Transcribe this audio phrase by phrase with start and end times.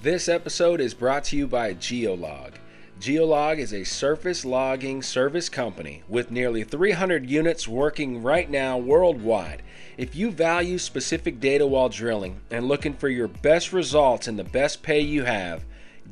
[0.00, 2.52] This episode is brought to you by Geolog.
[3.00, 9.60] Geolog is a surface logging service company with nearly 300 units working right now worldwide.
[9.96, 14.44] If you value specific data while drilling and looking for your best results and the
[14.44, 15.64] best pay you have,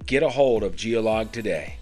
[0.04, 1.76] get a hold of Geolog today.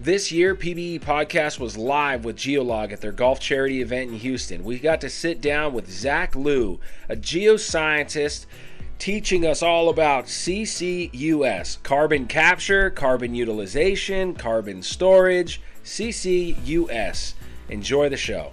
[0.00, 4.64] This year, PBE Podcast was live with Geolog at their golf charity event in Houston.
[4.64, 8.46] We got to sit down with Zach Liu, a geoscientist
[9.04, 17.34] teaching us all about CCUS carbon capture, carbon utilization, carbon storage, CCUS.
[17.68, 18.52] Enjoy the show.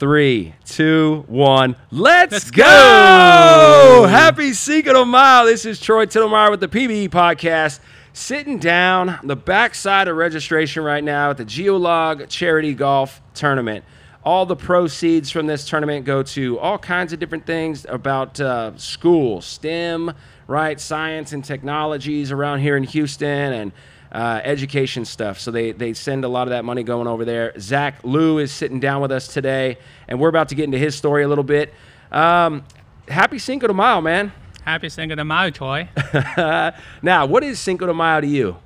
[0.00, 2.64] Three, two, one, let's, Let's go!
[2.64, 4.06] go!
[4.08, 5.46] Happy Cinco de Mayo.
[5.46, 7.78] This is Troy Tittlemeyer with the PBE Podcast,
[8.14, 13.84] sitting down on the backside of registration right now at the Geolog Charity Golf Tournament.
[14.24, 18.76] All the proceeds from this tournament go to all kinds of different things about uh,
[18.76, 20.12] school, STEM,
[20.46, 23.72] right, science and technologies around here in Houston, and
[24.12, 25.40] uh, education stuff.
[25.40, 27.52] So they, they send a lot of that money going over there.
[27.58, 30.94] Zach Liu is sitting down with us today, and we're about to get into his
[30.94, 31.74] story a little bit.
[32.12, 32.62] Um,
[33.08, 34.32] happy Cinco de Mayo, man.
[34.64, 35.88] Happy Cinco de Mayo, Troy.
[37.02, 38.56] now, what is Cinco de Mayo to you?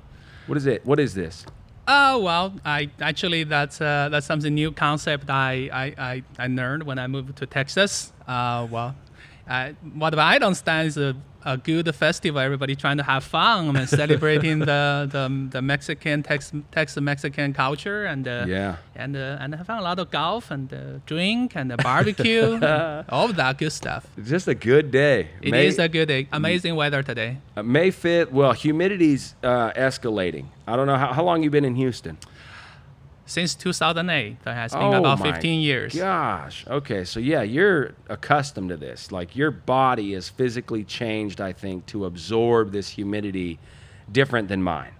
[0.45, 0.85] What is it?
[0.85, 1.45] What is this?
[1.89, 6.83] Oh well, I actually that's uh, that's something new concept I, I, I, I learned
[6.83, 8.11] when I moved to Texas.
[8.27, 8.95] Uh, well,
[9.93, 10.97] what I don't understand is
[11.53, 12.39] a, good festival.
[12.39, 15.23] Everybody trying to have fun and celebrating the, the
[15.55, 18.75] the Mexican Tex Tex Mexican culture and uh, Yeah.
[18.95, 22.59] and uh, and have fun, a lot of golf and uh, drink and uh, barbecue,
[23.15, 24.03] all of that good stuff.
[24.33, 25.19] Just a good day.
[25.41, 26.27] It May, is a good day.
[26.31, 27.37] Amazing weather today.
[27.55, 28.31] uh, May 5th.
[28.31, 30.45] Well, humidity's uh, escalating.
[30.67, 32.17] I don't know how, how long you've been in Houston.
[33.27, 35.93] Since 2008, that has been Oh about 15 years.
[35.93, 36.65] Gosh.
[36.65, 37.03] Okay.
[37.03, 39.11] So yeah, you're accustomed to this.
[39.11, 43.59] Like your body is physically changed, I think, to absorb this humidity
[44.11, 44.93] different than mine.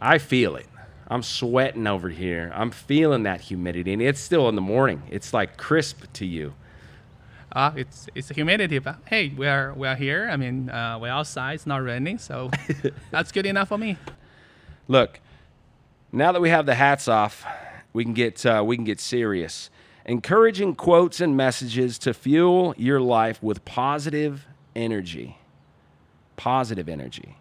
[0.00, 0.66] I feel it.
[1.06, 2.52] I'm sweating over here.
[2.54, 5.02] I'm feeling that humidity, and it's still in the morning.
[5.08, 6.54] It's like crisp to you.
[7.52, 10.28] Uh, it's it's humidity, but hey, we are we are here.
[10.30, 11.54] I mean, uh, we're outside.
[11.54, 12.50] It's not raining, so
[13.10, 13.96] that's good enough for me.
[14.86, 15.20] Look,
[16.12, 17.44] now that we have the hats off,
[17.92, 19.70] we can get uh, we can get serious.
[20.04, 25.36] Encouraging quotes and messages to fuel your life with positive energy.
[26.36, 27.36] Positive energy.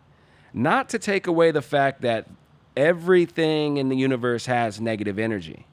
[0.54, 2.28] Not to take away the fact that
[2.76, 5.66] everything in the universe has negative energy.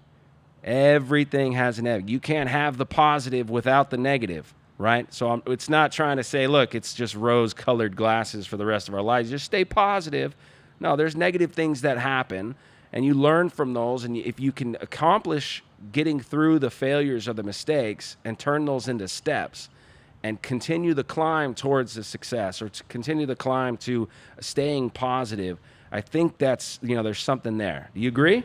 [0.63, 2.09] Everything has an negative.
[2.09, 5.13] You can't have the positive without the negative, right?
[5.13, 8.65] So I'm, it's not trying to say, look, it's just rose colored glasses for the
[8.65, 9.31] rest of our lives.
[9.31, 10.35] Just stay positive.
[10.81, 12.55] No, there's negative things that happen,
[12.95, 14.05] and you learn from those.
[14.05, 15.63] And if you can accomplish
[15.93, 19.69] getting through the failures or the mistakes and turn those into steps
[20.23, 24.09] and continue the climb towards the success or to continue the climb to
[24.41, 25.59] staying positive,
[25.91, 27.91] I think that's, you know, there's something there.
[27.95, 28.45] Do you agree?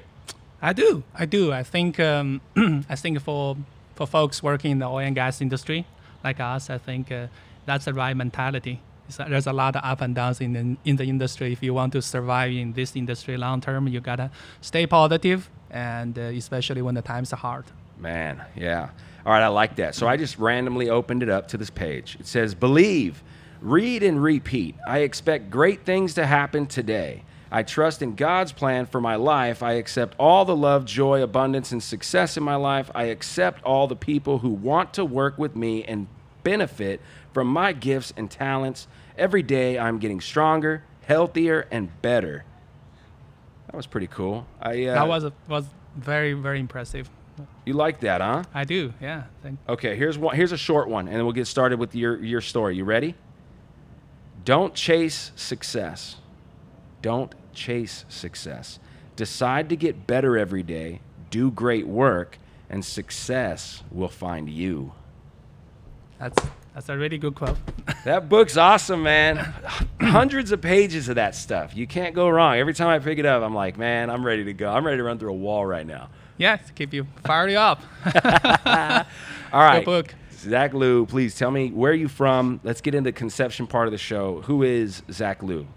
[0.61, 1.53] I do, I do.
[1.53, 2.41] I think um,
[2.89, 3.55] I think for
[3.95, 5.85] for folks working in the oil and gas industry
[6.23, 7.27] like us, I think uh,
[7.65, 8.81] that's the right mentality.
[9.09, 11.51] It's, there's a lot of up and downs in the, in the industry.
[11.51, 14.29] If you want to survive in this industry long term, you gotta
[14.61, 17.65] stay positive, and uh, especially when the times are hard.
[17.97, 18.89] Man, yeah.
[19.25, 19.95] All right, I like that.
[19.95, 22.17] So I just randomly opened it up to this page.
[22.19, 23.23] It says, Believe,
[23.61, 24.75] read, and repeat.
[24.87, 27.23] I expect great things to happen today.
[27.51, 29.63] I trust in God's plan for my life.
[29.63, 32.91] I accept all the love, joy, abundance, and success in my life.
[32.93, 36.07] I accept all the people who want to work with me and
[36.43, 37.01] benefit
[37.33, 38.87] from my gifts and talents.
[39.17, 42.45] Every day I'm getting stronger, healthier, and better.
[43.67, 44.47] That was pretty cool.
[44.61, 47.09] I, uh, that was a, was very very impressive.
[47.65, 48.43] you like that, huh?
[48.53, 49.23] I do, yeah.
[49.43, 50.35] Thank, Okay, here's one.
[50.35, 52.75] Here's a short one, and then we'll get started with your your story.
[52.75, 53.15] You ready?
[54.45, 56.15] Don't chase success.
[57.01, 58.79] Don't chase success.
[59.15, 61.01] Decide to get better every day.
[61.29, 64.93] Do great work, and success will find you.
[66.17, 66.41] that's
[66.73, 67.57] that's a really good quote.
[68.05, 69.37] That book's awesome, man.
[69.99, 71.75] Hundreds of pages of that stuff.
[71.75, 72.55] You can't go wrong.
[72.55, 74.71] Every time I pick it up, I'm like, man, I'm ready to go.
[74.71, 76.09] I'm ready to run through a wall right now.
[76.37, 77.81] yeah, keep you fired up.
[79.51, 79.79] All right.
[79.79, 80.15] Good book.
[80.31, 82.61] Zach Liu, please tell me where are you from?
[82.63, 84.41] Let's get into the conception part of the show.
[84.43, 85.67] Who is Zach Liu?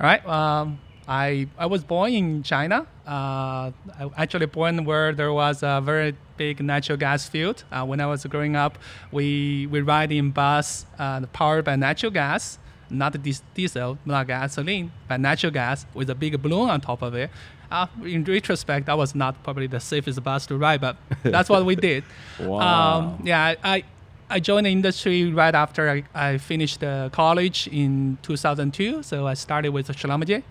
[0.00, 0.24] All right.
[0.26, 0.78] Um,
[1.10, 2.86] I I was born in China.
[3.04, 3.72] Uh,
[4.16, 7.64] actually born where there was a very big natural gas field.
[7.72, 8.78] Uh, when I was growing up,
[9.10, 13.16] we we ride in bus uh, powered by natural gas, not
[13.54, 17.30] diesel, not gasoline, but natural gas with a big balloon on top of it.
[17.72, 21.64] Uh, in retrospect, that was not probably the safest bus to ride, but that's what
[21.64, 22.04] we did.
[22.38, 22.58] Wow.
[22.98, 23.84] Um, yeah, I,
[24.28, 29.04] I joined the industry right after I, I finished uh, college in 2002.
[29.04, 30.42] So I started with Schlumberger.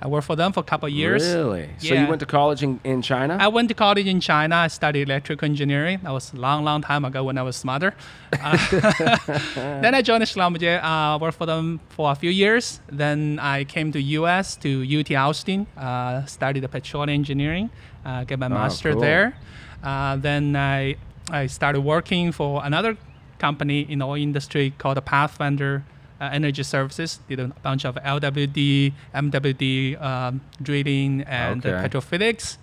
[0.00, 1.24] I worked for them for a couple of years.
[1.26, 1.70] Really?
[1.80, 1.88] Yeah.
[1.88, 3.38] So you went to college in, in China?
[3.40, 4.56] I went to college in China.
[4.56, 6.00] I studied electrical engineering.
[6.02, 7.94] That was a long, long time ago when I was smarter.
[8.32, 8.56] Uh,
[9.54, 12.80] then I joined Schlumberger, uh, worked for them for a few years.
[12.88, 17.70] Then I came to US to UT Austin, uh, studied petroleum engineering,
[18.04, 19.00] uh, get my master cool.
[19.00, 19.36] there.
[19.82, 20.96] Uh, then I,
[21.30, 22.96] I started working for another
[23.38, 25.84] company in the oil industry called the Pathfinder
[26.20, 27.20] uh, Energy Services.
[27.28, 31.88] Did a bunch of LWD, MWD um, drilling and Okay.
[31.88, 32.56] petrophysics.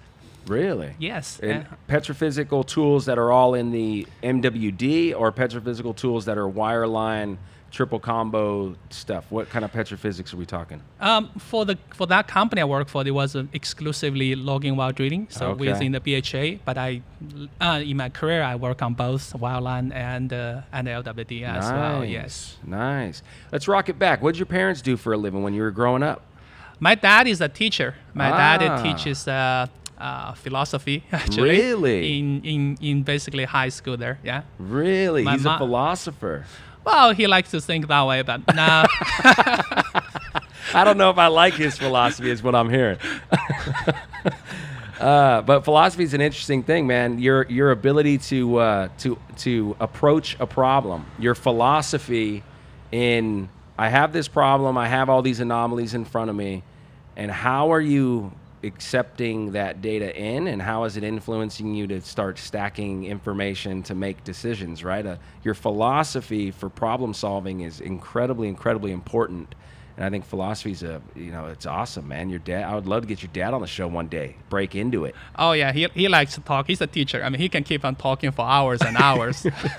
[0.48, 0.94] really?
[1.00, 1.40] Yes.
[1.42, 7.38] And petrophysical tools that are all in the MWD or petrophysical tools that are wireline,
[7.78, 9.25] triple combo stuff?
[9.36, 10.80] What kind of petrophysics are we talking?
[11.10, 14.92] um, for the for that company I work for, it was uh, exclusively logging while
[15.00, 15.60] drilling, so Okay.
[15.72, 16.46] within the BHA.
[16.68, 17.02] But I,
[17.60, 22.06] uh, in my career, I work on both wireline and uh, and LWD as well.
[22.06, 22.58] Yes.
[22.66, 23.18] Nice.
[23.52, 24.22] Let's rock it back.
[24.22, 26.19] What did your parents do for a living when you were growing up?
[26.80, 27.96] My dad is a teacher.
[28.14, 28.66] My dad Ah.
[28.76, 29.66] uh, teaches uh,
[29.98, 31.50] uh, philosophy actually.
[31.50, 32.00] Really?
[32.19, 34.18] In, in in basically high school there.
[34.24, 34.42] Yeah.
[34.60, 35.24] Really?
[35.24, 36.46] My He's a philosopher.
[36.85, 38.85] Well, he likes to think that way, but no.
[40.74, 42.97] I don't know if I like his philosophy, is what I'm hearing.
[45.00, 47.19] uh, but philosophy is an interesting thing, man.
[47.19, 52.44] Your your ability to uh, to to approach a problem, your philosophy
[52.91, 56.63] in I have this problem, I have all these anomalies in front of me,
[57.15, 58.31] and how are you
[58.63, 63.95] accepting that data in, and how is it influencing you to start stacking information to
[63.95, 64.83] make decisions?
[64.83, 69.56] Right, uh, your philosophy for problem solving is incredibly, incredibly important.
[69.95, 72.30] And I think philosophy's a, you know, it's awesome, man.
[72.31, 74.36] Your dad, I would love to get your dad on the show one day.
[74.50, 75.13] Break into it.
[75.38, 76.66] Oh yeah, he, he likes to talk.
[76.68, 77.24] He's a teacher.
[77.24, 79.44] I mean, he can keep on talking for hours and hours.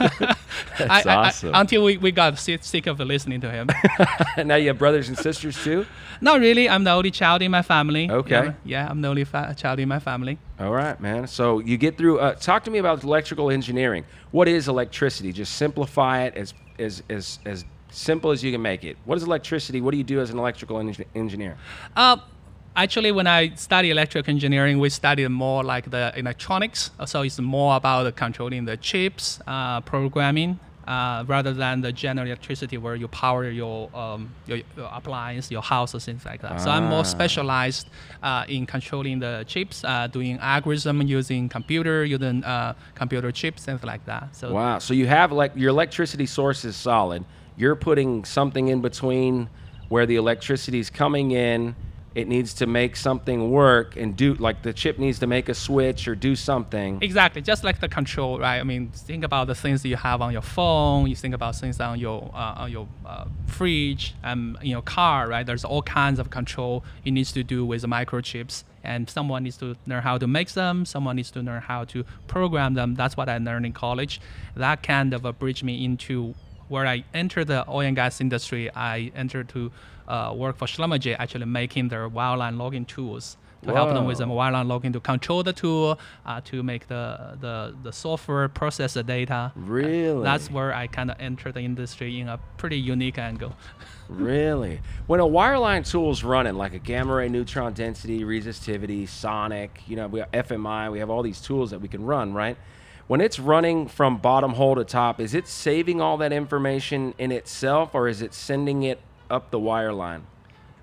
[0.79, 1.51] That's I- I- I- awesome.
[1.55, 3.69] until we, we got sick, sick of listening to him.
[4.47, 5.85] now you have brothers and sisters too.
[6.21, 6.69] Not really.
[6.69, 8.09] I'm the only child in my family.
[8.11, 8.31] Okay.
[8.31, 10.39] Yeah, yeah, I'm the only fa- child in my family.
[10.61, 11.27] All right, man.
[11.27, 12.21] So you get through.
[12.21, 14.05] Uh, talk to me about electrical engineering.
[14.31, 15.33] What is electricity?
[15.33, 17.65] Just simplify it as as as as
[17.97, 18.97] simple as you can make it.
[19.05, 19.81] What is electricity?
[19.81, 21.57] What do you do as an electrical engi- engineer?
[21.97, 22.17] Uh,
[22.77, 26.91] actually, when I study electrical engineering, we study more like the electronics.
[27.07, 32.77] So it's more about controlling the chips, uh, programming, uh, rather than the general electricity
[32.77, 36.61] where you power your, um, your, your appliance, your house, or things like that.
[36.61, 36.91] So I'm Ah.
[36.91, 37.89] more specialized
[38.23, 43.83] uh, in controlling the chips, uh, doing algorithm using computer, using uh, computer chips, things
[43.83, 44.37] like that.
[44.37, 44.79] So Wow.
[44.79, 47.25] So you have like your electricity source is solid.
[47.57, 49.49] You're putting something in between
[49.89, 51.77] where the electricity is coming in.
[52.15, 55.55] It needs to make something work and do like the chip needs to make a
[55.55, 57.01] switch or do something.
[57.03, 58.61] Exactly, just like the control, right?
[58.61, 61.09] I mean, think about the things that you have on your phone.
[61.09, 65.29] You think about things on your uh, on your uh, fridge and in your car,
[65.29, 65.45] right?
[65.45, 69.57] There's all kinds of control you need to do with the microchips, and someone needs
[69.57, 70.85] to learn how to make them.
[70.85, 72.95] Someone needs to learn how to program them.
[72.95, 74.21] That's what I learned in college.
[74.55, 76.37] That kind of uh, bridged me into
[76.69, 78.71] where I entered the oil and gas industry.
[78.75, 79.73] I entered to
[80.09, 84.27] uh, work for Schlumberger, actually making their wireline logging tools to help them with the
[84.27, 89.03] wireline logging to control the tool, uh, to make the, the, the software process the
[89.03, 89.53] data.
[89.55, 90.23] Really?
[90.23, 93.55] That's where I kind of entered the industry in a pretty unique angle.
[94.07, 94.83] Really?
[95.07, 99.97] When a wireline tool is running, like a gamma ray neutron density, resistivity, sonic, you
[99.97, 102.59] know, we have FMI, we have all these tools that we can run, right?
[103.07, 107.33] When it's running from bottom hole to top, is it saving all that information in
[107.33, 110.23] itself or is it sending it up the wireline?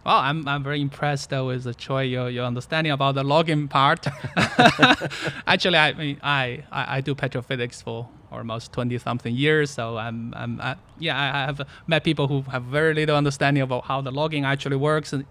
[0.06, 3.68] Well, I'm, I'm very impressed uh, with the Troy, your, your understanding about the logging
[3.68, 4.08] part.
[5.48, 9.72] Actually, I mean, I, I, I do petrophysics for almost 20 something years.
[9.72, 10.62] So I'm, I'm
[11.02, 14.78] yeah, I have met people who have very little understanding about how the logging actually
[14.78, 15.14] works.
[15.14, 15.26] And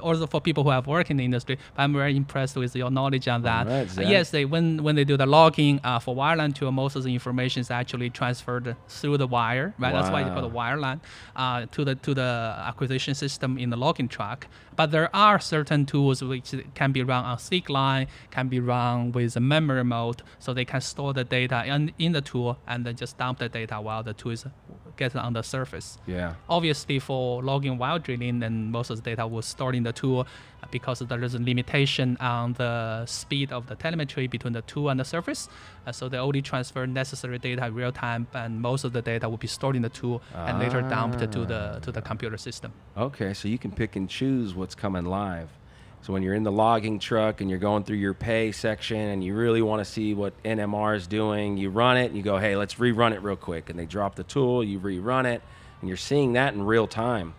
[0.00, 2.90] also for people who have worked in the industry, but I'm very impressed with your
[2.90, 3.66] knowledge on that.
[3.66, 6.96] right, Uh, yes, they, when, when they do the logging uh, for wireline tool, most
[6.96, 9.92] of the information is actually transferred through the wire, right?
[9.92, 11.00] That's why you call it wireline
[11.34, 14.46] uh, to the to the acquisition system in the logging truck.
[14.76, 19.34] But there are certain tools which can be run on slickline, can be run with
[19.36, 22.96] a memory mode, so they can store the data in, in the tool and then
[22.96, 24.44] just dump the data while the tool is
[24.96, 25.98] getting on the surface.
[26.06, 26.34] Yeah.
[26.48, 30.20] Obviously, for logging while drilling, then most of the data was stored in the tool
[30.62, 34.88] uh, because there is a limitation on the speed of the telemetry between the tool
[34.88, 35.48] and the surface.
[35.86, 39.28] Uh, so they only transfer necessary data in real time, and most of the data
[39.28, 42.72] will be stored in the tool and later dumped to the to the computer system.
[42.96, 45.48] Okay, so you can pick and choose what's coming live.
[46.06, 49.24] So when you're in the logging truck and you're going through your pay section and
[49.24, 52.38] you really want to see what NMR is doing, you run it and you go,
[52.38, 53.70] hey, let's rerun it real quick.
[53.70, 55.42] And they drop the tool, you rerun it,
[55.80, 57.34] and you're seeing that in real time.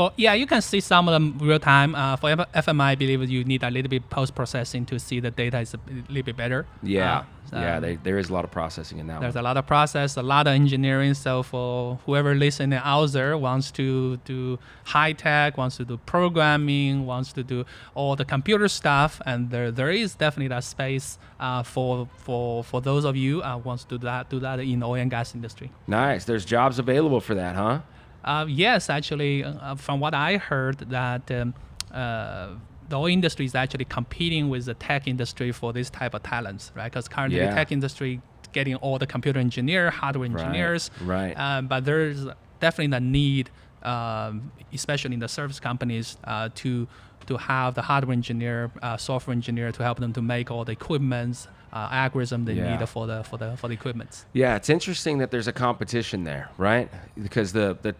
[0.00, 1.94] For yeah, you can see some of them real time.
[1.94, 5.30] Uh, for FMI, I believe you need a little bit post processing to see the
[5.30, 6.64] data is a little bit better.
[6.82, 9.44] Yeah, Uh, so yeah, they, there is a lot of processing in that There's one.
[9.44, 11.12] a lot of process, a lot of engineering.
[11.12, 17.04] So for whoever listening out there wants to do high tech, wants to do programming,
[17.04, 21.62] wants to do all the computer stuff, and there there is definitely that space uh,
[21.62, 24.86] for for for those of you uh, wants to do that do that in the
[24.86, 25.70] oil and gas industry.
[25.86, 26.24] Nice.
[26.24, 27.80] There's jobs available for that, huh?
[28.24, 31.54] Uh, yes, actually, uh, from what I heard, that um,
[31.92, 32.48] uh,
[32.88, 36.72] the oil industry is actually competing with the tech industry for this type of talents,
[36.74, 36.90] right?
[36.90, 37.48] Because currently Yeah.
[37.48, 38.20] the tech industry
[38.52, 41.34] getting all the computer engineer, hardware engineers, right.
[41.38, 42.26] Um, but there's
[42.58, 43.48] definitely a need,
[43.84, 46.88] um, especially in the service companies, uh, to
[47.26, 50.72] to have the hardware engineer, uh, software engineer to help them to make all the
[50.72, 52.76] equipments, uh, algorithm they Yeah.
[52.78, 54.26] need for the for the for the equipments.
[54.32, 56.88] Yeah, it's interesting that there's a competition there, right?
[57.22, 57.94] Because the the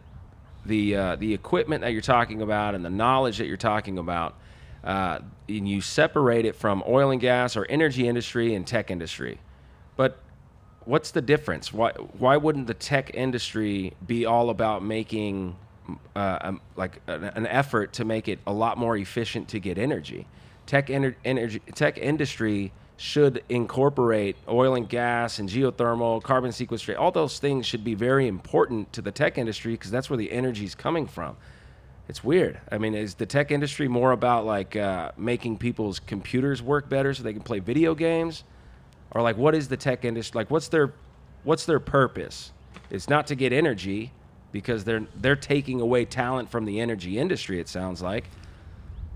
[0.65, 4.35] the uh, the equipment that you're talking about and the knowledge that you're talking about,
[4.85, 9.39] uh, and you separate it from oil and gas or energy industry and tech industry.
[9.97, 10.19] But
[10.85, 11.73] what's the difference?
[11.73, 15.57] Why why wouldn't the tech industry be all about making
[16.15, 19.79] uh, um, like an, an effort to make it a lot more efficient to get
[19.79, 20.27] energy?
[20.67, 27.01] Tech ener- energy tech industry should incorporate oil and gas and geothermal, carbon sequestration.
[27.01, 30.31] All those things should be very important to the tech industry because that's where the
[30.31, 31.39] energy is coming from.
[32.11, 32.61] It's weird.
[32.71, 37.15] I mean, is the tech industry more about like uh, making people's computers work better
[37.15, 38.45] so they can play video games,
[39.13, 40.51] or like what is the tech industry like?
[40.51, 40.93] What's their
[41.43, 42.53] what's their purpose?
[42.91, 44.13] It's not to get energy
[44.53, 47.61] because they're they're taking away talent from the energy industry.
[47.61, 48.25] It sounds like.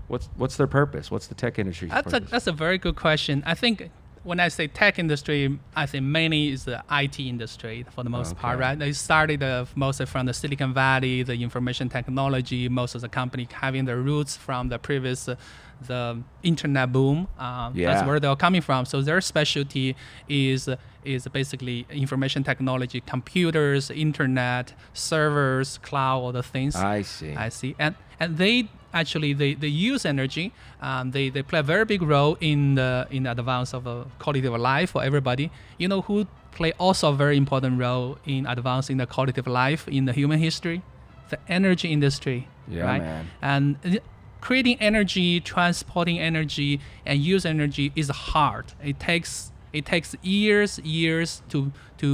[0.07, 1.09] What's what's their purpose?
[1.09, 1.89] What's the tech industry?
[1.89, 3.43] That's a that's a very good question.
[3.45, 3.89] I think
[4.23, 8.35] when I say tech industry, I think mainly is the IT industry for the most
[8.35, 8.77] part, right?
[8.77, 12.67] They started uh, mostly from the Silicon Valley, the information technology.
[12.67, 15.27] Most of the company having their roots from the previous.
[15.27, 15.35] Uh,
[15.81, 17.93] the internet boom, um, Yeah.
[17.93, 18.85] that's where they're coming from.
[18.85, 19.95] So their specialty
[20.27, 20.69] is
[21.03, 26.75] is basically information technology, computers, internet, servers, cloud, all the things.
[26.75, 27.35] I see.
[27.35, 27.75] I see.
[27.77, 30.51] And and they actually they, they use energy.
[30.81, 34.05] Um, they, they play a very big role in the in the advance of a
[34.19, 35.51] quality of life for everybody.
[35.77, 39.87] You know who play also a very important role in advancing the quality of life
[39.87, 40.81] in the human history?
[41.29, 42.47] The energy industry.
[42.67, 43.01] Yeah, right?
[43.01, 43.25] man.
[43.41, 43.99] And
[44.45, 48.65] creating energy, transporting energy, and use energy is hard.
[48.91, 52.07] It takes it takes years, years to to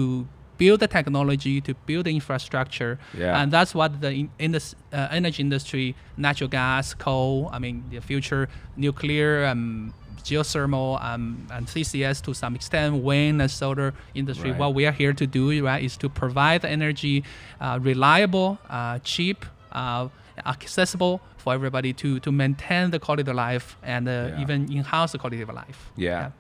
[0.58, 3.40] build the technology, to build the infrastructure, Yeah.
[3.40, 4.12] and that's what the
[4.46, 8.44] in, uh, energy industry, natural gas, coal, I mean the future
[8.78, 9.94] nuclear, um,
[10.28, 11.24] geothermal, um,
[11.56, 14.52] and CCS to some extent, wind and solar industry.
[14.52, 14.60] Right.
[14.62, 17.24] What we are here to do, right, is to provide the energy
[17.60, 19.40] uh, reliable, uh, cheap,
[19.72, 20.08] uh,
[20.46, 24.42] accessible for everybody to to maintain the quality of life and uh, Yeah.
[24.42, 25.92] even enhance the quality of life.
[25.98, 26.32] Yeah.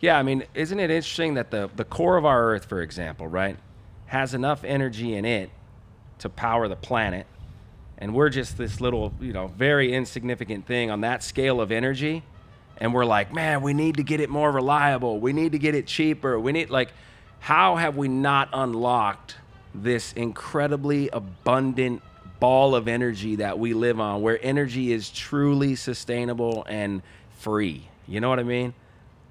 [0.00, 3.26] Yeah, I mean, isn't it interesting that the, the core of our Earth, for example,
[3.28, 3.56] right,
[4.06, 5.50] has enough energy in it
[6.18, 7.26] to power the planet,
[7.98, 12.22] and we're just this little, you know, very insignificant thing on that scale of energy,
[12.78, 15.18] and we're like, man, we need to get it more reliable.
[15.18, 16.38] We need to get it cheaper.
[16.38, 16.90] We need, like,
[17.40, 19.36] how have we not unlocked
[19.74, 22.02] this incredibly abundant
[22.40, 27.02] ball of energy that we live on, where energy is truly sustainable and
[27.38, 27.88] free?
[28.06, 28.74] You know what I mean?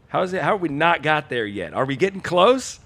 [0.07, 0.41] How is it?
[0.41, 1.73] How have we not got there yet?
[1.73, 2.79] Are we getting close?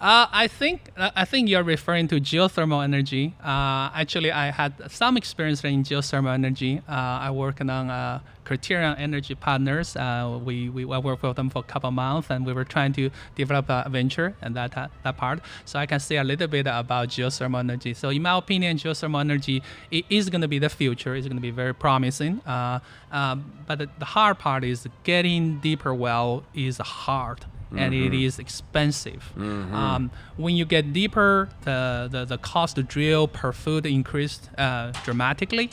[0.00, 3.34] Uh, I think uh, I think you're referring to geothermal energy.
[3.44, 6.80] Uh, actually, I had some experience in geothermal energy.
[6.88, 9.96] Uh, I worked on uh, Criterion Energy Partners.
[9.96, 12.94] Uh, we, we I worked with them for a couple months, and we were trying
[12.94, 15.40] to develop a venture and that, that part.
[15.66, 17.92] So I can say a little bit about geothermal energy.
[17.92, 21.14] So in my opinion, geothermal energy it is going to be the future.
[21.14, 22.40] It's going to be very promising.
[22.46, 27.44] Um, but the hard part is getting deeper well is hard
[27.76, 29.32] and it is expensive.
[29.36, 34.92] Um, when you get deeper, the, the, the cost to drill per foot increased uh,
[35.04, 35.70] dramatically.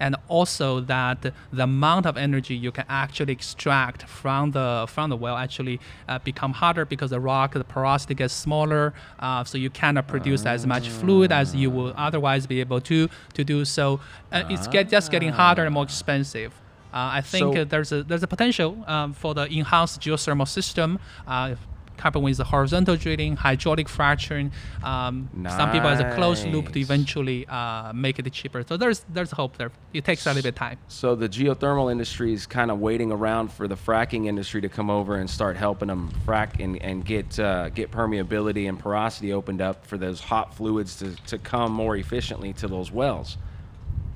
[0.00, 1.22] And also that
[1.52, 6.18] the amount of energy you can actually extract from the from the well actually uh,
[6.18, 10.66] become harder because the rock, the porosity gets smaller, uh, so you cannot produce as
[10.66, 13.64] much fluid as you would otherwise be able to to do.
[13.64, 14.00] So
[14.32, 16.52] uh, it's get, just getting harder and more expensive.
[16.94, 20.48] Uh, I think So- uh, there's a there's a potential um, for the enhanced geothermal
[20.48, 20.98] system.
[21.26, 21.56] Uh,
[21.96, 24.50] couple with the horizontal drilling, hydraulic fracturing.
[24.82, 28.64] Um, Some people has a closed loop to eventually uh, make it cheaper.
[28.68, 29.70] So there's there's hope there.
[29.92, 30.78] It takes a little bit of time.
[30.88, 34.90] So the geothermal industry is kind of waiting around for the fracking industry to come
[34.90, 39.60] over and start helping them frack and, and get uh, get permeability and porosity opened
[39.60, 43.38] up for those hot fluids to, to come more efficiently to those wells.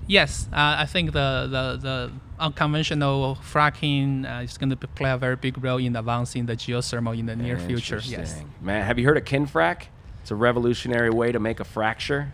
[0.07, 5.17] Yes, uh, I think the, the, the unconventional fracking uh, is going to play a
[5.17, 8.01] very big role in advancing the geothermal in the near future.
[8.05, 8.43] Yes.
[8.61, 9.85] Man, have you heard of KinFrac?
[10.23, 12.33] It's a revolutionary way to make a fracture.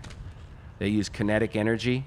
[0.78, 2.06] They use kinetic energy.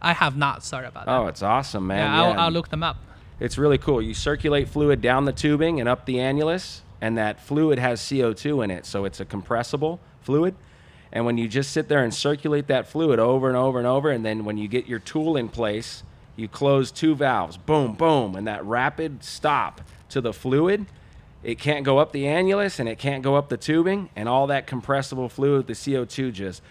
[0.00, 0.64] I have not.
[0.64, 1.12] Sorry about that.
[1.12, 1.98] Oh, it's awesome, man.
[1.98, 2.96] yeah, I'll, I'll look them up.
[3.40, 4.02] It's really cool.
[4.02, 8.64] You circulate fluid down the tubing and up the annulus, and that fluid has CO2
[8.64, 10.54] in it, so it's a compressible fluid.
[11.12, 14.10] And when you just sit there and circulate that fluid over and over and over,
[14.10, 16.02] and then when you get your tool in place,
[16.36, 20.86] you close two valves, boom, boom, and that rapid stop to the fluid,
[21.42, 24.46] it can't go up the annulus and it can't go up the tubing, and all
[24.46, 26.62] that compressible fluid, the CO2 just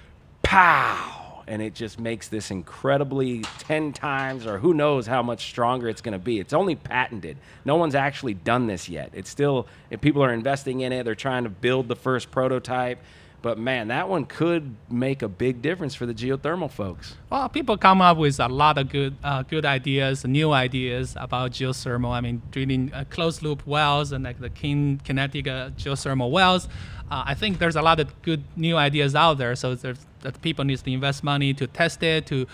[0.41, 5.89] pow, and it just makes this incredibly 10 times or who knows how much stronger
[5.89, 6.39] it's going to be.
[6.39, 7.38] It's only patented.
[7.65, 9.12] No one's actually done this yet.
[9.13, 9.68] It's still,
[10.00, 13.00] people are investing in it, they're trying to build the first prototype.
[13.41, 17.15] But man, that one could make a big difference for the geothermal folks.
[17.31, 21.51] Well, people come up with a lot of good, uh, good ideas, new ideas about
[21.51, 22.12] geothermal.
[22.12, 26.67] I mean, drilling uh, closed loop wells and like the kin- kinetic uh, geothermal wells.
[27.10, 29.55] Uh, I think there's a lot of good new ideas out there.
[29.55, 32.25] So there's, that people need to invest money to test it.
[32.28, 32.48] To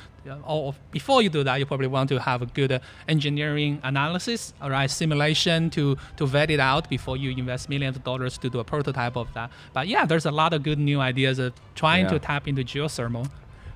[0.46, 4.54] or before you do that, you probably want to have a good uh, engineering analysis,
[4.62, 8.50] all right, simulation to to vet it out before you invest millions of dollars to
[8.50, 9.52] do a prototype of that.
[9.74, 12.12] But yeah, there's a lot of good new ideas of trying Yeah.
[12.12, 13.30] to tap into geothermal.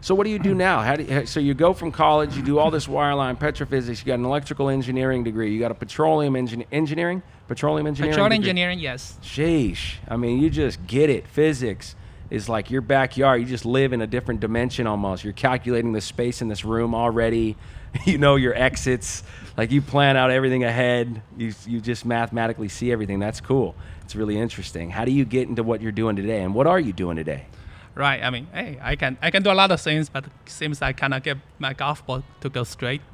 [0.03, 0.81] So what do you do now?
[0.81, 4.05] How do you, so you go from college, you do all this wireline petrophysics, you
[4.05, 8.13] got an electrical engineering degree, you got a petroleum engin- engineering, petroleum engineering.
[8.15, 8.49] Petroleum degree?
[8.49, 9.19] engineering, yes.
[9.21, 9.97] Sheesh.
[10.07, 11.27] I mean, you just get it.
[11.27, 11.95] Physics
[12.31, 13.41] is like your backyard.
[13.41, 15.23] You just live in a different dimension almost.
[15.23, 17.57] You're calculating the space in this room already.
[18.05, 19.21] You know your exits.
[19.57, 21.21] Like you plan out everything ahead.
[21.37, 23.19] You, you just mathematically see everything.
[23.19, 23.75] That's cool.
[24.03, 24.91] It's really interesting.
[24.91, 26.41] How do you get into what you're doing today?
[26.41, 27.47] And what are you doing today?
[27.93, 28.23] Right.
[28.23, 30.81] I mean, hey, I can I can do a lot of things, but it seems
[30.81, 33.01] I cannot get my golf ball to go straight.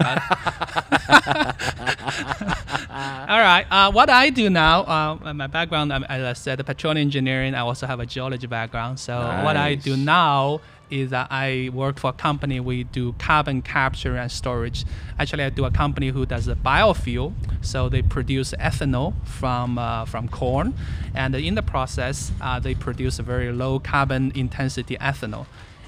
[2.90, 3.66] All right.
[3.72, 7.56] Uh, what I do now, uh, my background, um, as I said, petroleum engineering.
[7.56, 9.00] I also have a geology background.
[9.00, 12.60] So what I do now is that I work for a company.
[12.60, 14.86] We do carbon capture and storage.
[15.20, 17.34] Actually, I do a company who does a biofuel.
[17.62, 20.74] So they produce ethanol from uh, from corn,
[21.14, 25.46] and in the process, uh, they produce a very low carbon intensity ethanol.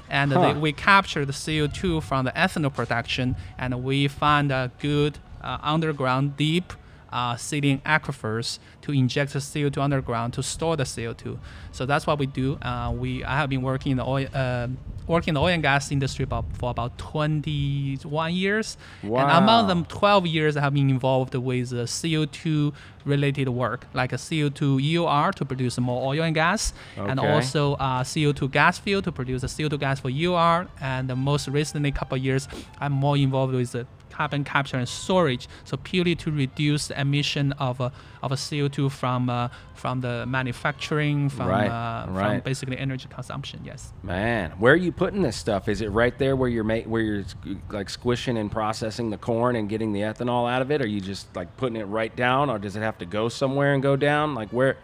[0.10, 0.42] And Huh.
[0.54, 6.38] they, we capture the CO2 from the ethanol production, and we find a good underground
[6.38, 6.74] deep
[7.12, 11.40] uh, saline aquifers to inject the CO2 underground to store the CO2.
[11.72, 12.58] So that's what we do.
[12.62, 14.28] Uh, we I have been working in the oil.
[14.34, 14.68] Uh,
[15.08, 19.12] Working in the oil and gas industry about, for about 21 years, and
[19.44, 22.72] among them, 12 years I have been involved with uh, CO2
[23.06, 28.04] related work, like a CO2 EOR to produce more oil and gas, and also uh,
[28.04, 30.68] CO2 gas field to produce a CO2 gas for EOR.
[30.80, 32.48] And the most recently, couple of years,
[32.80, 33.88] I'm more involved with the
[34.20, 37.90] carbon capture and storage, so purely to reduce the emission of a
[38.22, 43.62] of a CO2 from uh, from the manufacturing, from Right, uh, from basically energy consumption.
[43.64, 43.94] Yes.
[44.04, 45.70] Man, where are you putting this stuff?
[45.70, 47.24] Is it right there where you're ma- where you're
[47.70, 50.82] like squishing and processing the corn and getting the ethanol out of it?
[50.82, 53.74] Are you just like putting it right down, or does it have to go somewhere
[53.74, 54.36] and go down?
[54.36, 54.76] Like where?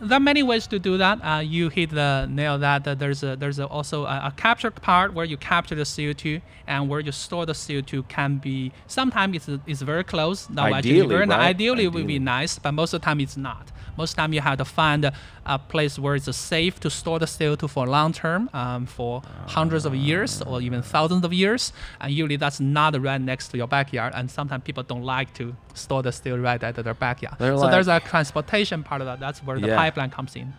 [0.00, 1.20] There are many ways to do that.
[1.24, 4.70] Uh, you hit the nail that that there's a there's a also a, a capture
[4.70, 9.48] part where you capture the CO2 and where you store the CO2 can be sometimes
[9.48, 10.48] it's, it's very close.
[10.74, 11.28] Ideally, right?
[11.40, 13.70] ideally it would be nice, but most of the time it's not.
[13.96, 15.12] Most of the time you have to find a,
[15.46, 19.86] a place where it's safe to store the CO2 for long term, um, for hundreds
[19.86, 21.72] of years or even thousands of years.
[22.00, 24.12] And usually that's not right next to your backyard.
[24.16, 27.36] And sometimes people don't like to store the CO2 right at their backyard.
[27.38, 29.20] They're so there's a transportation part of that.
[29.20, 29.76] That's where the Yeah.
[29.76, 30.54] pipeline comes in.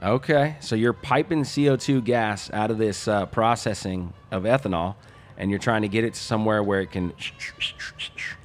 [0.00, 4.94] Okay, so you're piping CO2 gas out of this uh, processing of ethanol,
[5.36, 7.12] and you're trying to get it somewhere where it can.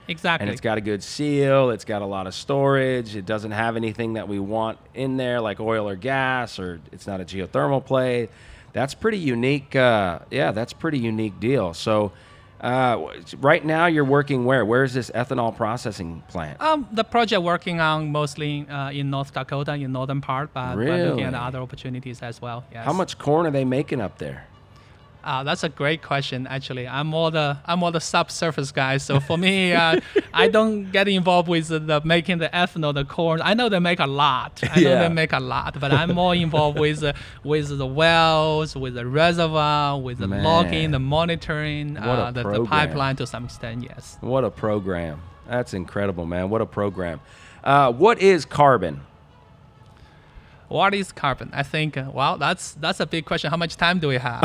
[0.07, 0.43] Exactly.
[0.43, 1.69] And it's got a good seal.
[1.69, 3.15] It's got a lot of storage.
[3.15, 7.07] It doesn't have anything that we want in there, like oil or gas, or it's
[7.07, 8.29] not a geothermal play.
[8.73, 9.75] That's pretty unique.
[9.75, 11.73] Uh, yeah, that's pretty unique deal.
[11.73, 12.11] So,
[12.63, 14.65] uh, right now you're working where?
[14.65, 16.61] Where's this ethanol processing plant?
[16.61, 20.85] um, the project working on mostly uh, in North Dakota, in northern part, but, but
[20.85, 22.63] looking at other opportunities as well.
[22.71, 22.85] Yes.
[22.85, 24.47] How much corn are they making up there?
[25.23, 26.45] Uh, that's a great question.
[26.47, 28.97] Actually, I'm more the I'm more the subsurface guy.
[28.97, 29.99] So for me, uh,
[30.33, 33.39] I don't get involved with the, the making the ethanol, the corn.
[33.41, 34.59] I know they make a lot.
[34.63, 35.07] I know Yeah.
[35.07, 39.05] they make a lot, but I'm more involved with the, with the wells, with the
[39.07, 40.43] reservoir, with the Man.
[40.43, 43.83] logging, the monitoring, uh, the, the pipeline to some extent.
[43.83, 44.17] Yes.
[44.21, 45.21] What a program.
[45.47, 46.49] That's incredible, man.
[46.49, 47.19] What a program.
[47.63, 49.01] Uh, what is carbon?
[50.69, 51.49] What is carbon?
[51.53, 51.97] I think.
[51.97, 53.51] Uh, well, that's that's a big question.
[53.51, 54.41] How much time do we have?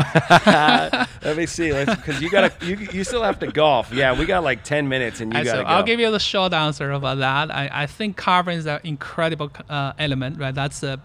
[1.23, 3.91] Let me see, because you gotta, you, you still have to golf.
[3.91, 5.69] Yeah, we got like ten minutes, and you Uh, gotta so go.
[5.69, 7.49] I'll give you the short answer about that.
[7.53, 10.53] I, I think carbon is an incredible uh, element, right?
[10.53, 10.99] That's a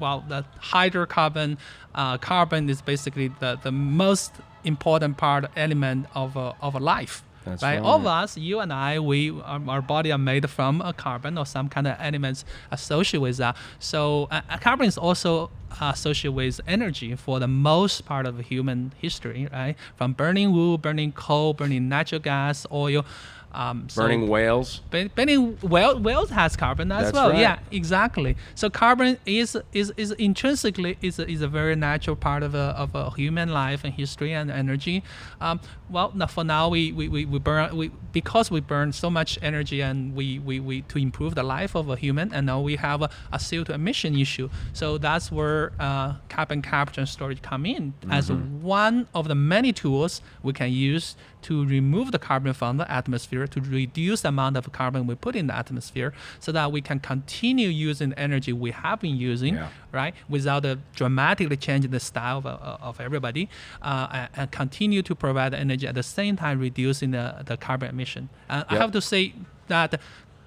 [0.00, 1.58] well, the hydrocarbon.
[1.94, 4.32] Uh, carbon is basically the, the most
[4.64, 7.22] important part element of a, of a life.
[7.46, 7.80] That's right?
[7.80, 11.38] All of us, you and I, we our, our body are made from a carbon
[11.38, 13.56] or some kind of elements associated with that.
[13.78, 19.48] So uh, carbon is also associated with energy for the most part of human history,
[19.52, 19.76] right?
[19.96, 23.04] From burning wood, burning coal, burning natural gas, oil.
[23.56, 24.80] Um, so Burning whales.
[24.90, 27.30] Burning whale, whales has carbon as That's well.
[27.30, 27.40] right.
[27.40, 28.36] Yeah, exactly.
[28.54, 32.74] So carbon is is, is intrinsically is a, is a very natural part of a,
[32.76, 35.02] of a human life and history and energy.
[35.40, 39.08] Um, well, now for now we, we, we, we burn we because we burn so
[39.10, 42.60] much energy and we, we, we to improve the life of a human and now
[42.60, 44.50] we have a, a CO2 emission issue.
[44.74, 48.62] So that's where uh, carbon capture and storage come in as Mm-hmm.
[48.62, 51.14] one of the many tools we can use
[51.48, 55.34] to remove the carbon from the atmosphere to reduce the amount of carbon we put
[55.40, 56.10] in the atmosphere
[56.44, 59.68] so that we can continue using the energy we have been using Yeah.
[60.00, 63.44] right without uh, dramatically changing the style of, uh, of everybody
[63.82, 67.88] uh, and, and continue to provide energy at the same time reducing the, the carbon
[67.94, 69.22] emission uh, i have to say
[69.68, 69.90] that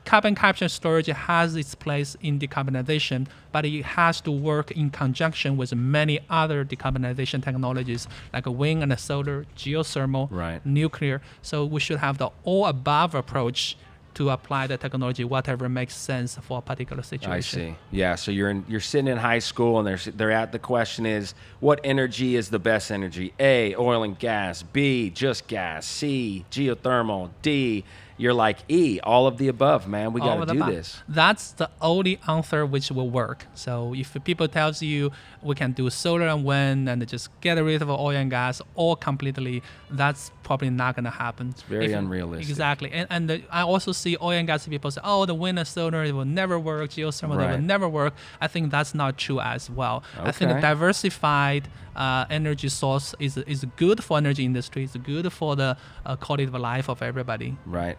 [0.10, 5.56] carbon capture storage has its place in decarbonization, but it has to work in conjunction
[5.56, 10.65] with many other decarbonization technologies like wind and solar, geothermal, Right.
[10.65, 11.22] nuclear.
[11.43, 13.78] So we should have the all above approach
[14.15, 17.32] to apply the technology whatever makes sense for a particular situation.
[17.32, 17.76] I see.
[17.91, 18.15] Yeah.
[18.15, 21.36] So you're in, you're sitting in high school, and they're they're at the question is
[21.60, 23.32] what energy is the best energy?
[23.39, 23.76] A.
[23.76, 24.63] Oil and gas.
[24.63, 25.12] B.
[25.12, 25.86] Just gas.
[25.86, 26.43] C.
[26.52, 27.30] Geothermal.
[27.43, 27.86] D.
[28.20, 29.00] You're like E.
[29.12, 30.12] All of the above, man.
[30.14, 30.74] We got to do above.
[30.76, 30.88] this.
[31.08, 33.40] That's the only answer which will work.
[33.56, 37.82] So if people tells you we can do solar and wind and just get rid
[37.82, 41.50] of oil and gas all completely, that's probably not gonna happen.
[41.50, 42.50] It's very unrealistic.
[42.50, 45.58] Exactly, and and the, I also see oil and gas people say, oh, the wind
[45.58, 47.52] and solar it will never work, geothermal Right.
[47.52, 48.14] will never work.
[48.42, 50.04] I think that's not true as well.
[50.20, 50.60] I think Okay.
[50.60, 54.84] a diversified uh, energy source is is good for energy industry.
[54.84, 57.56] It's good for the uh, quality of life of everybody.
[57.66, 57.98] Right.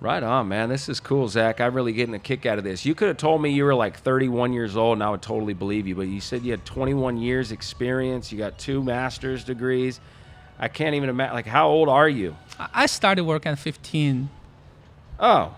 [0.00, 0.70] Right on, man.
[0.70, 1.60] This is cool, Zach.
[1.60, 2.86] I'm really getting a kick out of this.
[2.86, 5.52] You could have told me you were like 31 years old, and I would totally
[5.52, 5.94] believe you.
[5.94, 8.32] But you said you had 21 years experience.
[8.32, 10.00] You got two master's degrees.
[10.58, 11.34] I can't even imagine.
[11.34, 12.34] Like, how old are you?
[12.58, 14.30] I started work at 15.
[15.18, 15.54] Oh,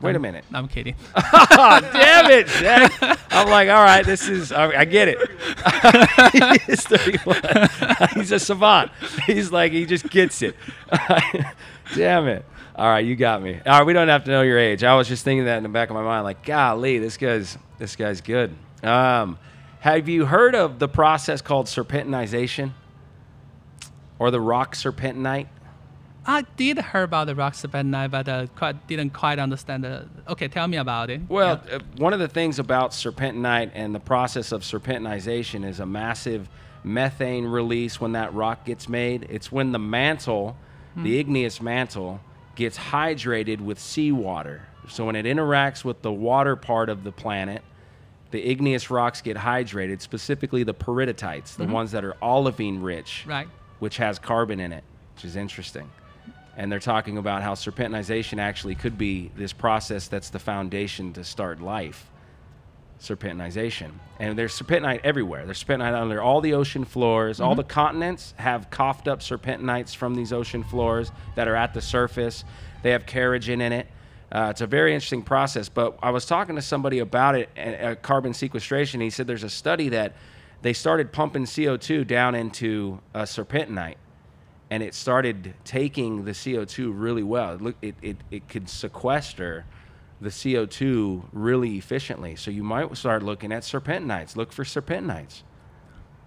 [0.00, 0.44] wait a minute.
[0.52, 0.96] I'm kidding.
[1.14, 2.92] Oh, damn it, Zach.
[3.30, 5.18] I'm like, all right, this is, I, I get it.
[6.66, 7.68] He's 31.
[8.14, 8.90] He's a savant.
[9.26, 10.56] He's like, he just gets it.
[11.94, 12.44] damn it.
[12.76, 13.60] All right, you got me.
[13.64, 14.82] All right, we don't have to know your age.
[14.82, 17.56] I was just thinking that in the back of my mind, like, golly, this guy's,
[17.78, 18.52] this guy's good.
[18.82, 19.38] Um,
[19.78, 22.72] have you heard of the process called serpentinization
[24.18, 25.46] or the rock serpentinite?
[26.26, 29.84] I did hear about the rock serpentinite, but uh, quite, didn't quite understand.
[29.84, 31.20] The, okay, tell me about it.
[31.28, 35.86] Well, uh, one of the things about serpentinite and the process of serpentinization is a
[35.86, 36.48] massive
[36.82, 39.26] methane release when that rock gets made.
[39.30, 40.56] It's when the mantle,
[40.96, 42.20] the igneous mantle,
[42.54, 44.62] gets hydrated with seawater.
[44.88, 47.62] So when it interacts with the water part of the planet,
[48.30, 51.72] the igneous rocks get hydrated, specifically the peridotite, the mm-hmm.
[51.72, 53.48] ones that are olivine rich right.
[53.78, 55.90] which has carbon in it, which is interesting.
[56.56, 61.24] And they're talking about how serpentinization actually could be this process that's the foundation to
[61.24, 62.10] start life.
[63.00, 63.90] Serpentinization.
[64.18, 65.44] And there's serpentinite everywhere.
[65.44, 67.40] There's serpentinite under all the ocean floors.
[67.40, 71.82] All the continents have coughed up serpentinites from these ocean floors that are at the
[71.82, 72.44] surface.
[72.82, 73.88] They have kerogen in it.
[74.32, 75.68] Uh, it's a very interesting process.
[75.68, 79.00] But I was talking to somebody about it, uh, carbon sequestration.
[79.00, 80.14] He said there's a study that
[80.62, 83.96] they started pumping CO2 down into a serpentinite
[84.70, 87.54] and it started taking the CO2 really well.
[87.54, 89.64] It, look, it, it, it could sequester
[90.20, 92.36] the CO2 really efficiently.
[92.36, 94.36] So you might start looking at serpentinites.
[94.36, 95.42] Look for serpentinites.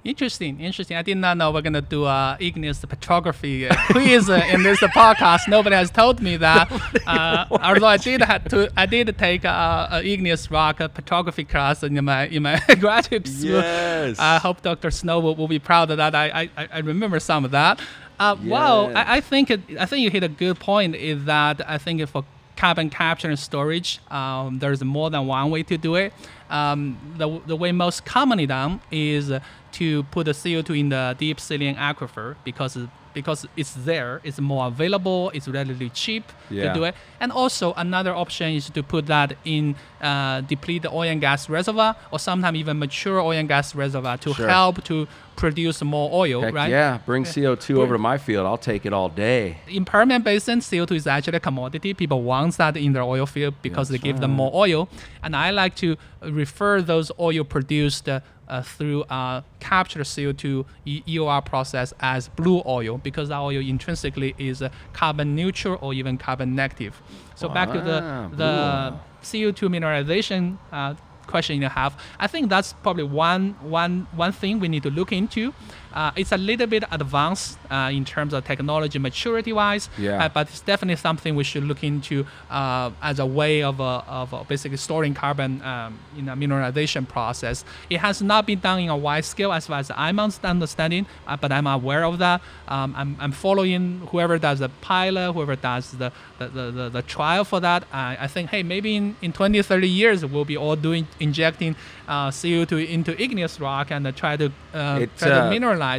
[0.04, 0.96] Interesting, interesting.
[0.96, 4.82] I did not know we're gonna do a igneous petrography uh, quiz uh, in this
[4.82, 5.50] uh, podcast.
[5.50, 6.72] Nobody has told me that.
[7.08, 11.46] Uh, although I did have to, I did take a, a igneous rock uh, petrography
[11.46, 13.52] class in my in my graduate school.
[13.52, 14.20] Yes.
[14.20, 14.92] I hope Dr.
[14.92, 16.14] Snow will, will be proud of that.
[16.14, 17.80] I I, I remember some of that.
[18.20, 20.96] Uh, Well, I, I think it, I think you hit a good point.
[20.96, 22.26] Is that I think for
[22.58, 26.12] carbon capture and storage, um, there's more than one way to do it.
[26.50, 29.32] Um, the, the way most commonly done is
[29.74, 32.78] to put the CO2 in the deep saline aquifer because
[33.22, 36.64] because it's there, it's more available, it's relatively cheap Yeah.
[36.66, 36.94] to do it.
[37.20, 41.50] And also another option is to put that in uh, deplete the oil and gas
[41.50, 44.48] reservoir or sometimes even mature oil and gas reservoir to Sure.
[44.48, 46.70] help to produce more oil, Heck right?
[46.70, 48.46] yeah, bring CO2 over to my field.
[48.50, 49.58] I'll take it all day.
[49.68, 51.94] in Permian Basin, CO2 is actually a commodity.
[51.94, 54.88] People want that in their oil field because they That's give them more oil.
[55.24, 55.90] And I like to
[56.22, 58.08] refer those oil produced
[58.48, 64.36] uh, through uh, captured CO2 E- EOR process as blue oil because that oil intrinsically
[64.38, 67.02] is uh, carbon neutral or even carbon negative.
[67.36, 69.00] So back to Ah, the blue the.
[69.24, 70.94] CO2 mineralization uh,
[71.26, 75.12] question you have, I think that's probably one one one thing we need to look
[75.12, 75.54] into.
[75.98, 80.24] Uh, it's a little bit advanced uh, in terms of technology maturity wise, Yeah.
[80.24, 82.16] uh, but it's definitely something we should look into
[82.52, 87.04] uh, as a way of, uh, of uh, basically storing carbon um, in a mineralization
[87.16, 87.66] process.
[87.90, 91.36] It has not been done in a wide scale as far as I'm understanding, uh,
[91.42, 92.42] but I'm aware of that.
[92.68, 97.02] Um, I'm, I'm following whoever does the pilot, whoever does the, the, the, the, the
[97.02, 97.82] trial for that.
[97.92, 101.76] I I think, hey, maybe in, in 20, 30 years, we'll be all doing injecting
[102.08, 105.50] uh, CO2 into igneous rock and uh, try to, uh, try to uh,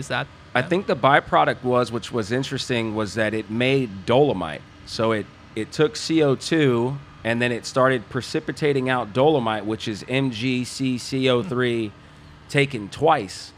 [0.09, 0.27] that.
[0.55, 4.63] I think the byproduct was, which was interesting, was that it made dolomite.
[4.87, 11.91] So it it took CO2 and then it started precipitating out dolomite, which is MgCCO3
[12.49, 13.53] taken twice.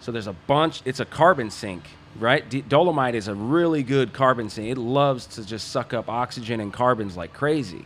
[0.00, 0.82] So there's a bunch.
[0.84, 1.84] It's a carbon sink,
[2.18, 2.48] right?
[2.48, 4.68] D- dolomite is a really good carbon sink.
[4.68, 7.84] It loves to just suck up oxygen and carbons like crazy.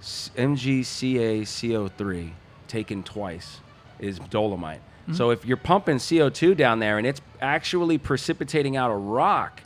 [0.00, 2.30] S- MgCaCO3
[2.68, 3.60] taken twice
[3.98, 4.82] is dolomite.
[5.02, 5.14] Mm-hmm.
[5.14, 9.62] So if you're pumping CO2 down there and it's actually precipitating out a rock,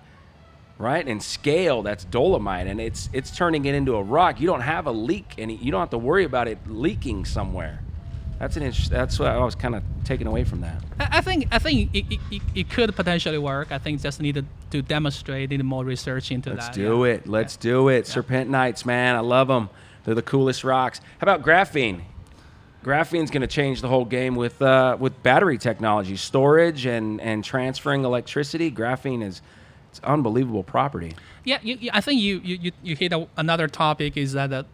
[0.79, 1.07] right?
[1.07, 4.41] And scale that's dolomite and it's it's turning it into a rock.
[4.41, 7.81] You don't have a leak and you don't have to worry about it leaking somewhere.
[8.39, 8.91] That's an interest.
[8.91, 10.83] That's what I was kind of taken away from that.
[10.99, 13.71] I I think I think it, it, it, could potentially work.
[13.71, 16.57] I think just needed to demonstrate, need more research into that.
[16.57, 16.75] Let's that.
[16.75, 17.13] do yeah.
[17.13, 17.27] it.
[17.29, 18.05] Let's do it.
[18.07, 19.15] Serpentinites, man.
[19.15, 19.71] I love them.
[20.05, 21.01] They're the coolest rocks.
[21.19, 22.03] How about graphene?
[22.85, 27.43] Graphene's going to change the whole game with uh, with battery technology, storage, and and
[27.43, 28.71] transferring electricity.
[28.71, 29.41] Graphene is
[29.91, 31.15] it's unbelievable property.
[31.45, 34.51] Yeah, you, you- I think you you, you, you hit a, another topic is that
[34.51, 34.67] the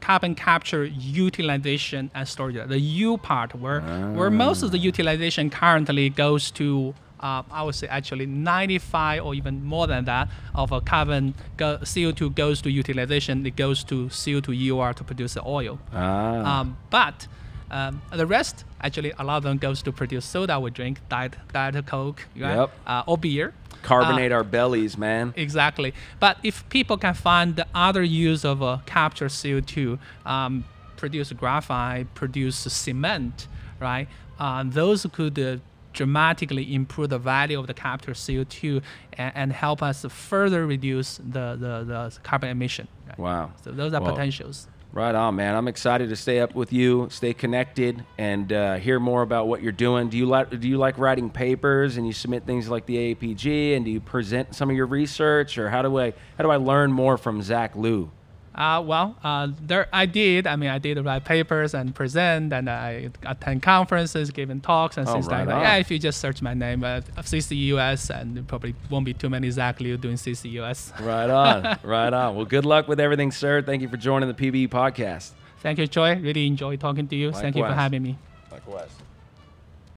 [0.00, 3.80] carbon capture utilization and storage, the U part, where
[4.14, 6.94] where most of the utilization currently goes to.
[7.22, 11.78] Uh, I would say actually 95 or even more than that of a carbon go,
[11.78, 13.46] CO2 goes to utilization.
[13.46, 15.78] It goes to CO2 EOR to produce the oil.
[15.92, 17.28] Ah, Um, but
[17.70, 21.36] um, the rest, actually, a lot of them goes to produce soda we drink, diet,
[21.52, 22.56] diet Coke, right?
[22.56, 22.70] Yep.
[22.86, 23.52] uh, or beer.
[23.82, 25.32] carbonate Uh, our bellies, man.
[25.36, 25.94] Exactly.
[26.20, 30.64] But if people can find the other use of uh, capture CO2, um,
[30.96, 33.48] produce graphite, produce cement,
[33.80, 34.06] right?
[34.38, 35.56] Uh, those could uh,
[35.92, 38.82] dramatically improve the value of the captured CO2
[39.14, 42.88] and, and help us further reduce the, the, the carbon emission.
[43.08, 43.18] right?
[43.18, 43.52] Wow.
[43.62, 44.68] So those are Well, potentials.
[44.94, 45.54] Right on, man.
[45.54, 49.62] I'm excited to stay up with you, stay connected, and uh, hear more about what
[49.62, 50.10] you're doing.
[50.10, 53.74] Do you like Do you like writing papers and you submit things like the AAPG
[53.74, 56.56] and do you present some of your research, or how do I how do I
[56.56, 58.10] learn more from Zach Liu?
[58.54, 60.46] Uh, well, uh, there I did.
[60.46, 65.08] I mean, I did write papers and present, and I attend conferences, giving talks, and
[65.08, 65.60] Oh, things right like that.
[65.62, 69.30] Yeah, if you just search my name, uh, CCUS, and there probably won't be too
[69.30, 70.92] many Zach Liu doing CCUS.
[71.00, 72.36] Right on, right on.
[72.36, 73.62] Well, good luck with everything, sir.
[73.62, 75.30] Thank you for joining the PBE podcast.
[75.60, 76.16] Thank you, Troy.
[76.16, 77.32] Really enjoyed talking to you.
[77.32, 78.18] Thank you for having me.
[78.50, 78.90] Likewise.